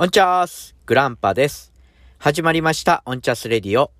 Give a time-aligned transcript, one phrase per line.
[0.00, 1.72] オンチャースグランパです。
[2.18, 3.90] 始まりましたオンチャス Radio。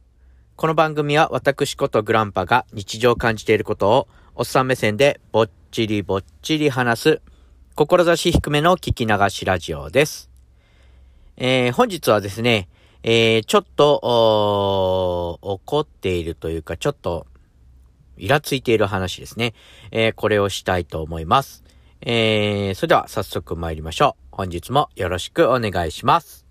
[0.55, 7.21] この番組は私ことグランパが日常感じていることをおっさん目線でぼっちりぼっちり話す
[7.74, 10.30] 志低めの聞き流しラジオです。
[11.37, 12.69] えー、本日はですね、
[13.03, 17.27] えー、ちょっと、怒っているというか、ちょっと、
[18.16, 19.52] イラついている話ですね。
[19.91, 21.65] えー、これをしたいと思います。
[22.02, 24.27] えー、それでは早速参りましょう。
[24.39, 26.47] 本日もよろしくお願いします。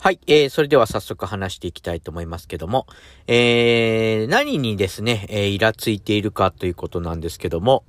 [0.00, 2.88] はい、えー、それでは早速話していきたいと思いますけども、
[3.28, 7.84] えー、何にですね、えー、イラついているかということなんですけども、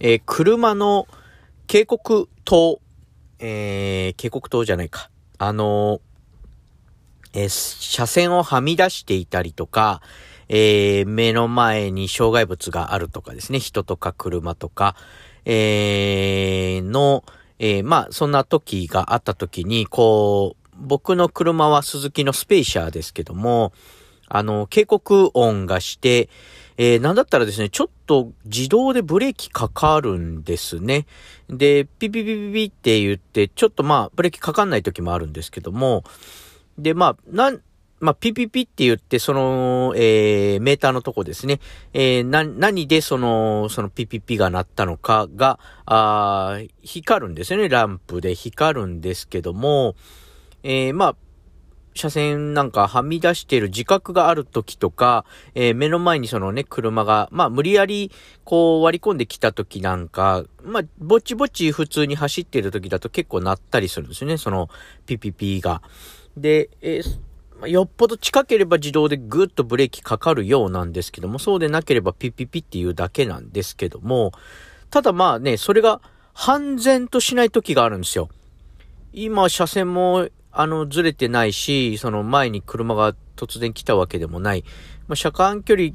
[0.00, 1.06] えー、車の
[1.68, 2.80] 警告灯、
[3.38, 10.02] えー、警告灯じゃないか、あのー、えー、車線をはみ出していたりとか、
[10.52, 14.96] えー、目の前に障害物があるとかですね、人とか車とか、
[15.44, 17.22] えー、の、
[17.60, 23.72] えー、まあ、そんな時があった時に、こう、僕の車は鈴木のスペーシャーですけども、
[24.26, 26.28] あの、警告音がして、
[26.78, 31.06] えー、なんだったらですね、ちょっと自動でブレーキかかるんですね。
[31.48, 36.02] で、ピピピピピって言って、ちょっとまあ、ブレーキかかんない時もあるんですけども、
[36.76, 37.60] で、まあ、なん、
[38.00, 41.60] まあ、ピピピって言って、その、えー、メーターのとこですね。
[41.92, 47.68] えー、な、何でその、そのピピピが鳴ったのかが、あ光るんですよね。
[47.68, 49.94] ランプで光るんですけども、
[50.62, 51.16] えー、まあ、
[51.92, 58.10] 車線なんかはみ出している自覚がある時とか、えー、目の前にそのね、車が、まあ無理やり
[58.44, 64.70] こう割り込んできた時なんか、まあぼちぼち普通に走っている時だと結構鳴ったりするんですよね、その
[65.04, 65.82] ピピピが。
[66.36, 67.29] で、えー
[67.60, 74.32] まよっぽど近ければ自動でぐっとブレーキかかるようなんですけども、そうでなければピッピッピっていうだけなんですけども、
[74.90, 76.00] ただまあね、それが
[76.32, 78.30] 半然としない時があるんですよ。
[79.12, 84.64] 今、車線も、あの、ずれてないし、その前に車が突然来たわけでもない。
[85.06, 85.90] まあ、車間距離、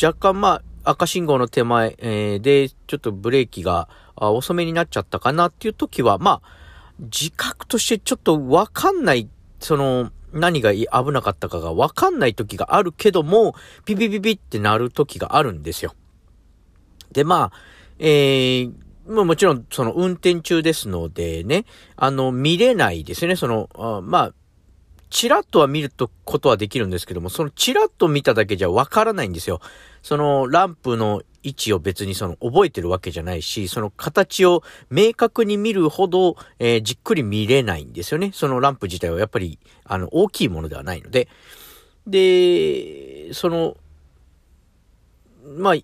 [0.00, 6.42] 若干まあ、赤信号の手前、えー、で、ちょっとブレーキが遅めになっちゃったかなっていう時は、まあ、
[7.00, 13.54] 自覚としてちょっとわかんない、その、何が危なかったかがわかんない時があるけども、
[13.84, 15.94] ピピピピってなる時があるんですよ。
[17.12, 17.52] で、まあ、
[17.98, 18.72] えー、
[19.06, 21.64] まあもちろん、その運転中ですのでね、
[21.96, 23.36] あの、見れないですね。
[23.36, 24.34] その、あまあ、
[25.10, 25.92] チラッとは見る
[26.24, 29.60] ことはできるんですけども、そのチラッと見ただけじゃわからないんですよ。
[30.02, 38.30] そのランプの位置を別にその覚えてるわけじゃないし、その形を明確に見るほど、えー、じっくり見れないんですよね。
[38.34, 41.28] そのランプ自体はやっぱり、あの、大きいものではないので。
[42.06, 43.76] で、その、
[45.56, 45.74] まあ、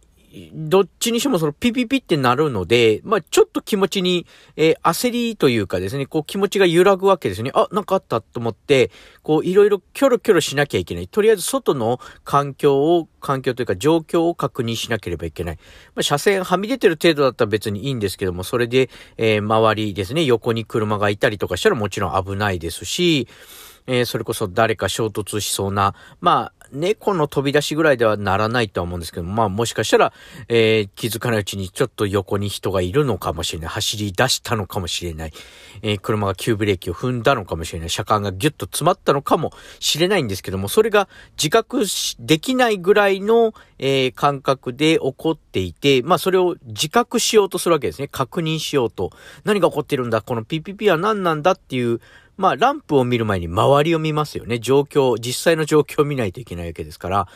[0.52, 4.26] どっちにしてもそのピピピってなるので、まあちょっと気持ちに、
[4.56, 7.50] えー、焦りというかですね、こう気持ちが揺らぐわけですね。
[7.54, 8.90] あ、なんかあったと思って、
[9.22, 11.08] こういろいろキョロキョロしなきゃいけない。
[11.08, 15.58] とりあえず外の環境を、環境というか状況を確認しなければいけない。
[15.94, 23.26] まあ車線はみ出てる程度だったら別にいいんですけども、それで、えー、周りですね、横に車がいたりとかしたらもちろん危ないですし、
[23.86, 30.12] えー、それこそ誰か衝突しそうな、まあ、猫の飛び出しぐらいではならないとは思うんですけど、まあもしかしたら、
[30.48, 33.68] えー、気づかないうちにちょっと横に人がいるのかもしれない。
[33.68, 35.32] 走り出したのかもしれない。
[35.82, 37.90] えー、車が急ブレーキを踏んだのかもしれない。
[37.90, 41.84] 車間がギュッと詰まったのかもしれないんですけども、それが自覚
[42.18, 48.08] できないぐらいの、えー、感覚で起こっていて、まあそれを自覚しようとするわけですね。
[48.08, 49.10] 確認しようと。
[49.44, 50.22] 何が起こってるんだ？
[50.22, 51.52] この PPP は何なんだ？
[51.52, 52.00] っていう、
[52.36, 54.58] まあ、ランプを見る前に周りを見ますよね。
[54.58, 57.28] 状況、実際の状況を見ないといけないわけですから。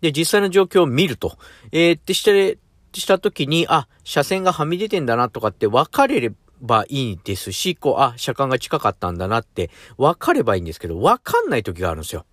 [0.00, 1.38] で、実際の状況を見ると。
[1.72, 2.58] えー、ってして、
[2.92, 12.24] した時に、あ、車線がはみ出てんだなとかって分かれればいいですし、こう、あ、車間が近かったんだなって分かればいいんですけど、分かんない時があるんですよ。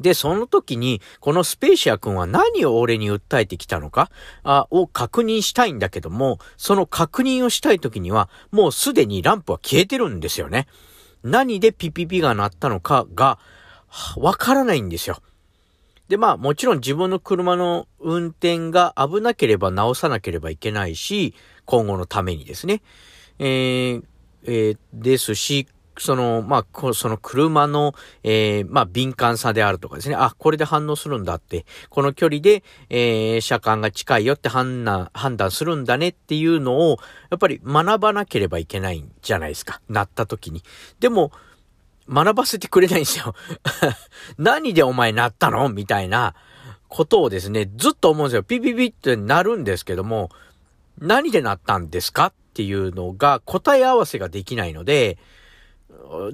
[0.00, 4.10] で、その時に、このスペーシア君は何を俺に訴えてきたのか、
[4.42, 10.66] あ、を確認したいんだけども、その確認をしたい時には、もうすでにランプは消えてるんですよね。
[11.22, 13.38] 何でピピピが鳴ったのかが、
[14.16, 15.22] わからないんですよ。
[16.08, 21.34] で、まあ、もちろん自分の車の運転が危なければ直さなければいけないし、
[21.64, 22.82] 今後のためにですね。
[23.38, 24.02] えー、
[24.44, 25.68] えー、ですし、
[25.98, 30.14] その、まあ、その車の、えー、まあ、敏感さであるとかですね。
[30.14, 31.66] あ、これで反応するんだって。
[31.90, 36.98] この距離で、えー、車間が近いよって判断、判断するんだねっていうのを、
[37.30, 39.80] やっぱり学ばなければいけないんじゃないですか。
[39.88, 40.62] なった時に。
[41.00, 41.32] でも、
[42.08, 43.34] 学ばせてくれないんですよ。
[44.38, 45.68] 何でお前なったの？
[45.68, 46.34] みたいな
[46.88, 48.42] ことをですね、ずっと思うんですよ。
[48.42, 50.30] ピピピってなるんですけども、
[50.98, 52.26] 何でなったんですか？
[52.26, 55.16] っていうのが答え合わせができないので、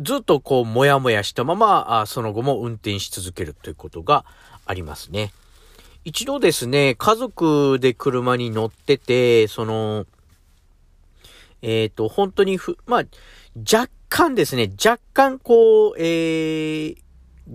[0.01, 4.25] ずっとこう、もやもやしたまま、その後も運転し続けるということが
[4.67, 5.33] ありますね。
[6.05, 10.07] 一度ですね、家族で車に乗ってて、その、
[11.63, 13.05] えっ、ー、と、本当にふ、まあ、
[13.71, 16.97] 若干ですね、若干こう、えー、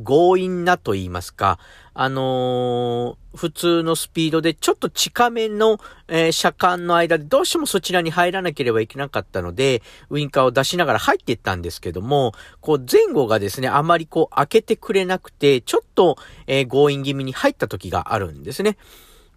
[0.06, 1.60] 強引なと言いますか、
[1.94, 16.18] あのー、普通のスピードでちょっと近めの、えー、車間の間でどうしてもそちらに入らなければいけなかったので、ウインカーを出しながら入っていったんですけども、こう前後がですね、あまりこう開けてくれなくて、ちょっと、
[16.48, 18.78] えー、強引気味に入った時があるんですね。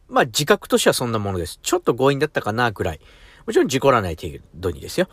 [0.09, 1.59] まあ自覚としてはそんなものです。
[1.63, 3.01] ちょっと強引だったかな、ぐらい。
[3.47, 5.09] もちろん事故らない程度にですよ。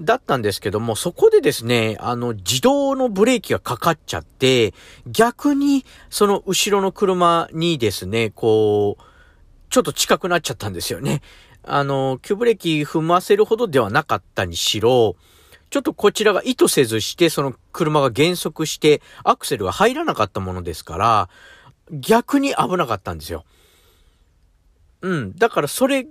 [0.00, 4.72] だったんですけども、そこでですね、あの、自動のブレーキがかかっちゃって、
[5.06, 9.02] 逆に、その後ろの車にですね、こう、
[9.68, 11.20] ちょっと近くなっちゃったんですよね。
[11.62, 15.16] あの、急ブレーキ踏ませるほどではなかったにしろ、
[15.68, 21.28] ちょっとこちらが意図せずして、その車が減速して、アクセルが入らなかったものですから、
[21.92, 23.44] 逆に危なかったんですよ。
[25.02, 25.36] うん。
[25.36, 26.06] だからそれ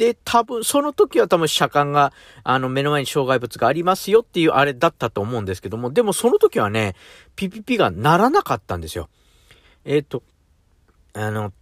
[0.00, 6.96] で、多分、その時は多分車間が、あの、目の前に障害物がありますよっていうあれだったと思うんですけども、でもその時はね、
[7.36, 9.10] ピピピが鳴らなかったんですよ。
[9.84, 10.22] えっ、ー、と、
[11.12, 11.52] あの、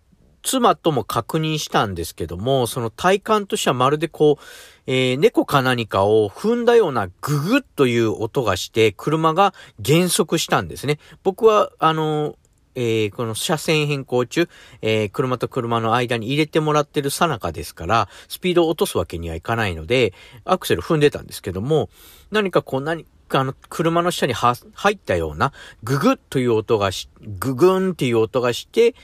[0.44, 4.42] 妻とも確認したんですけども、その体感としてはまるでこう、
[4.86, 11.00] えー、猫か何かを踏んだようなググッという音がして、車が減速したんですね。
[11.24, 12.36] 僕は、あの、
[12.74, 14.48] えー、この車線変更中、
[14.82, 20.12] えー、車と車の間に入れてもらってるさなかですから、スピードを落とすわけにはいかないので、
[20.44, 21.90] アクセル踏んでたんですけども、
[22.30, 24.54] 何かこう何かあの、車の下に入
[24.92, 28.94] ったような、ググッという音がし、ググンっていう音がして、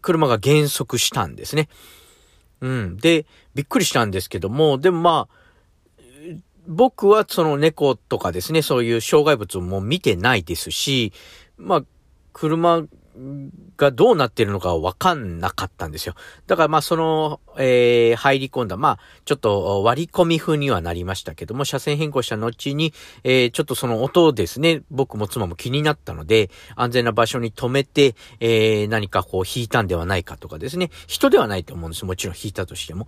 [0.00, 1.68] 車が減速したんですね。
[2.60, 2.96] うん。
[2.96, 5.42] で、びっくりしたんですけども、でもまあ、
[6.66, 11.12] 僕はその猫とかですね、そういう障害物も見てないですし、
[11.56, 11.84] まあ、
[12.32, 12.82] 車
[13.76, 16.14] がどうなってるのかわかんなかったんですよ。
[16.46, 22.94] だからまあその、えー、入り込んだ、まあちょっと割り込み風にはなりましたけども、車線変更した後に、
[23.24, 33.06] えー、ちょっとその音をですね、僕も妻も気になったので、安全な場所に止めて、えー、何かこう引いたんではないかとかですね、人ではないと思うんですもちろん引いたとしても。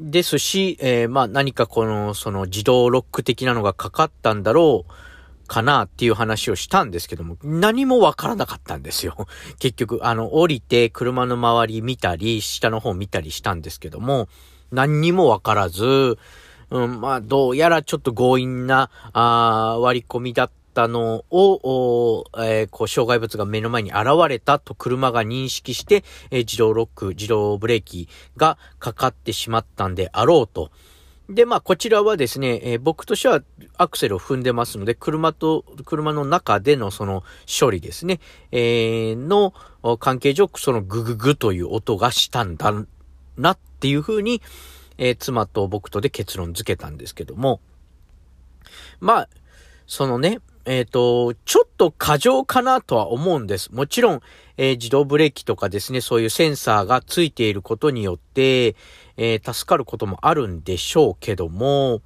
[0.00, 4.92] ですし、えー、まあ何かこの、その自動ロック的なのがかかったんだろう、
[5.48, 9.26] かなっていう話をしたんですけども、何もわからなかったんですよ。
[9.58, 14.28] 結局、あの、降りて車の周り見たり、下の方見たりしたんですけども、
[14.70, 16.18] 何にもわからず、
[16.70, 30.70] うん、まあ、どうやらちょっと強引な、あ割り込みだったのを、えー、こう、障害物が目の前に現れたと車が認識して、えー、自動ロック、自動ブレーキがかかってしまったんであろうと。
[31.28, 33.42] で、まあ、こちらはですね、えー、僕としては
[33.76, 37.22] アクセルを踏んでますので、車と、車の中でのその
[37.60, 38.20] 処理ですね、
[38.50, 39.52] えー、の
[39.98, 42.72] 関係上、そのグググという音がしたんだ
[43.36, 44.40] なっていうふうに、
[44.96, 47.60] えー、妻と僕とで結論付けたんですけども、
[49.00, 49.28] まあ、
[49.86, 53.72] そのね、えっ、ー、と、ちょっと過剰かなとは思うんです。
[53.72, 54.20] もちろん、
[54.58, 58.76] えー、自動ブレーキとかですね、そういうセンサーがついていることによって、
[59.18, 62.00] えー、助かることもあるんでしょうけども、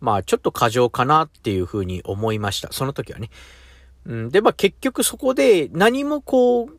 [0.00, 2.72] まあ、ちょっと過剰かなっていうふうに思いました。
[2.72, 3.30] その時はね。
[4.06, 6.70] うん、で、まあ結局そこで何もこう、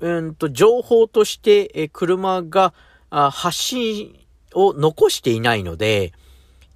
[0.00, 2.74] うんと、情報として、え車が
[3.08, 4.18] あ発信
[4.54, 6.12] を残していないので、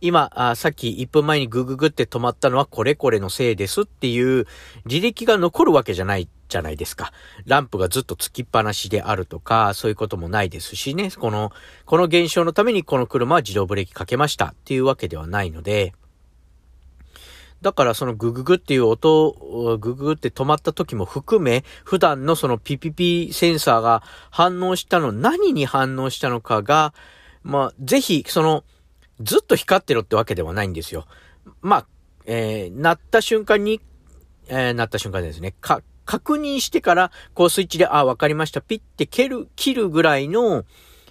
[0.05, 4.47] 今あ、さっき1分前にグググって止まったのはこれこれのせいですっていう
[4.87, 7.11] 履歴が残るわけじゃないじゃないですか。
[7.47, 11.11] ランプがずっとつきっぱなしであるとか、そういうこともないですしね。
[11.11, 11.53] この、
[11.87, 15.95] この現象のためにこの車は自動ブレーキかけましたっていうわけではないので、
[17.63, 26.93] だからそのグググっていう音、グググって止まった時も含め、普段のそのピピピセンサーが反応したの、何に反応したのかが、
[27.43, 28.65] まあ、ぜひ、その、
[29.21, 31.06] ずっと光ってろってわけではないんですよ。
[31.61, 31.87] まあ、
[32.26, 33.80] えー、鳴った瞬間に、
[34.49, 35.54] えー、鳴った瞬間ですね。
[35.61, 38.61] か、確認してから、こうスイッチで、あ、わかりました。
[38.61, 40.64] ピッて切る、切るぐらいの、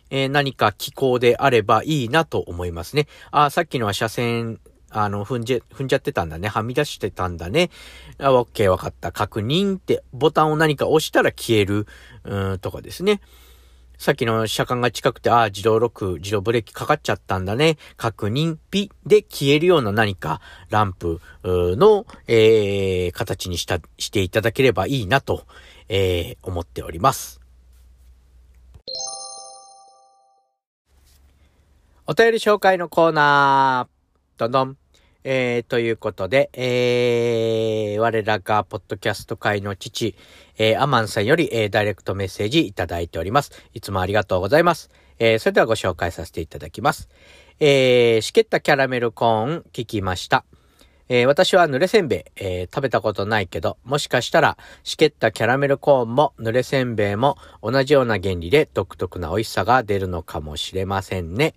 [0.09, 3.07] えー、何か機構であればいいなと思いますね。
[3.31, 6.47] あ、さっきのは車線、あの、踏んじゃ、踏んじゃってたんだね。
[6.47, 7.71] はみ出してたんだね。
[8.19, 9.11] あ、オッケーわかった。
[9.11, 11.87] 確認ってボタンを何か押したら消える、
[12.23, 13.21] うん、とかですね。
[13.97, 17.77] さっきの車間が近くて、ああ、自動ロック、自動ブレーキかかっちゃったんだね。
[17.95, 25.45] 確認、ピで消えるような何かランプの、えー、形にした、していただければいいなと、
[25.87, 27.39] えー、思っております。
[32.05, 34.39] お便り紹介のコーナー。
[34.39, 34.82] どんどん。
[35.23, 40.15] えー、ということで、えー、我らがポッドキャスト界の父、
[40.57, 43.51] えー、アマンさんより、えー、ダイレクトメッセージいただいております。
[43.73, 44.89] いつもありがとうございます。
[45.19, 47.09] えー、それではご紹介させていただきます。
[47.59, 50.43] えー、しけったキャラメルコーン聞きました。
[51.09, 61.53] えー、私は濡れせんべい、えー、食べたことないけど、もしかしたら、しけったキャラメルコーンも濡れせんべいも同じような原理で独特な美味しさが出るのかもしれませんね。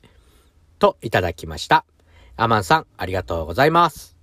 [0.78, 1.84] といただきました。
[2.38, 4.14] アマンさん、ありがとうございます。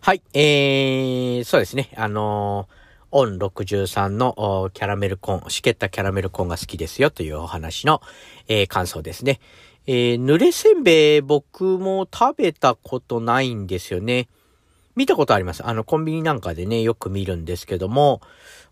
[0.00, 1.90] はい、えー、そうですね。
[1.96, 2.74] あのー、
[3.10, 8.00] オン63のキャラメルコーン、しけったキャラメルコーンが好きですよというお話の、
[8.46, 9.40] えー、感想ですね。
[9.88, 14.28] えー、濡れせんべい僕も食べたことないんですよね。
[14.94, 15.66] 見たことあります。
[15.66, 18.20] あの、コンビニなんかでね、よく見るんですけども、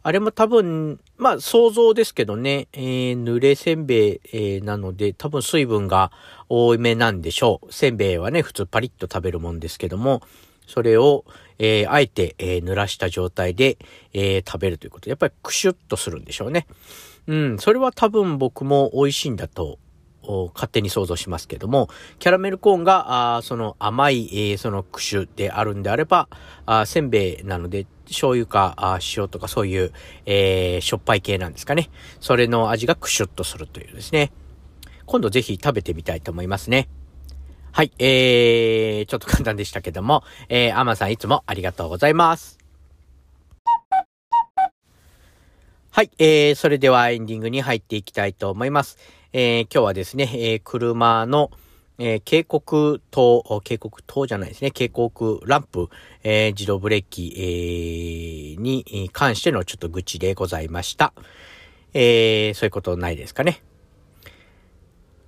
[0.03, 6.11] あれも多分、まあ想像ですけどね、えー、濡れせんべい、えー、なので多分水分が
[6.49, 7.73] 多めなんでしょう。
[7.73, 10.23] せんべいはね、普通パリッと食べるもんですけども、
[10.67, 11.25] それを、
[11.59, 13.77] えー、あえて、えー、濡らした状態で、
[14.15, 16.67] えー、食べるということ、やっぱりクシュッとするんでしょうね。
[17.27, 19.79] うん、それは多分僕も美味しいんだと
[20.55, 26.29] 勝手に想像しますけども、キャラメルコーンが、あその甘い、えー、そのクシュであるんであれば、
[26.67, 29.93] あせんべいなので、醤油かあ塩とかそういう、
[30.27, 31.91] えー、しょっぱい系なんですかね。
[32.21, 34.33] それの味がクシュッとするというですね。
[35.07, 36.89] 今度ぜひ食べてみたいと思いますね。
[37.73, 42.59] はい、えー、ちょっと簡単でしたけども、えー、アマさんいつもありがとうございます。
[45.93, 48.99] はい、えー、それではエンディングに入っていきたいと思います。
[49.33, 51.53] えー、今日はですね、えー、車の、
[51.99, 55.89] えー、警告灯、警告灯じゃないですね、警告ランプ、
[56.25, 61.13] えー、自動ブレーキ、えー、に関してのちょっと愚痴でございました。
[61.95, 63.63] えー、そういうことないですかね。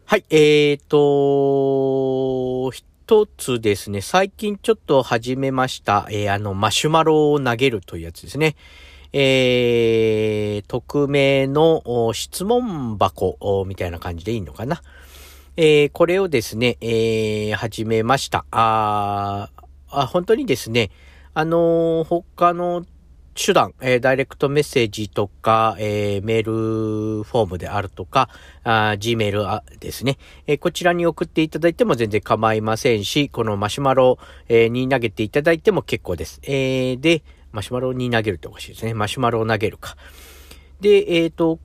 [0.04, 8.56] はい、えーと、一つですね、最近ちょっと始めました、えー、あの、マシュマロを投げるというやつですね。
[9.12, 14.82] えー、匿名の質問箱みたいな感じでいいのかな。
[15.56, 18.46] えー、これをですね、えー、始めました。
[18.50, 19.50] あ
[19.90, 20.90] あ、本当にですね、
[21.34, 22.86] あのー、他の
[23.34, 28.28] 手段、えー、ダイレクトメッセージとか、えー、メールフォームであるとか、
[28.64, 36.40] Gmail ですね、えー、こちらに送っていただいても全然構いませんし、このマシュマロ、えー、に投げていただいても結構です。
[36.44, 38.94] えー、で、マシュマロに投げるっておかしいですね。
[38.94, 39.96] マシュマロを投げるか。
[40.80, 41.58] で、えっ、ー、と、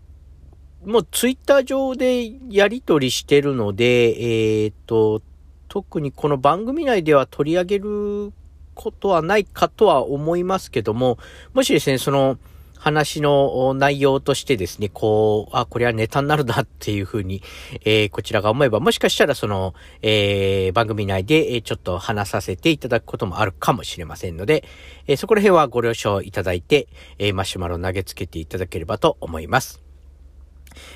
[0.86, 5.22] もうツイッター上でやりとりしてるので、えっ、ー、と、
[5.68, 8.34] 特にこの番組内では取り上げる
[8.74, 11.18] ことはないかとは思いますけども、
[11.54, 12.38] もしですね、その、
[12.80, 17.42] 話の内容としてですね、こう、あ、これはネタになるなっていうふうに、
[17.84, 24.64] えー、こちらが思えば、もしかしたらその、えー、番組内で、えちょっと話させていただくこともあるかもしれませんので、
[25.08, 29.82] えー、そこら辺はご了承いただいて、えマシュマロ投げつけていただければと思います。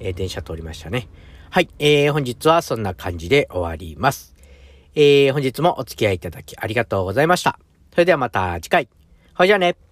[0.00, 1.08] えー、電車通りましたね。
[1.50, 1.68] はい。
[1.78, 4.34] えー、本日はそんな感じで終わります。
[4.96, 7.58] えー、本日もお付き合いいただきありがとうございました。
[7.92, 8.88] それではまた次回。
[9.34, 9.87] ほいじゃあね。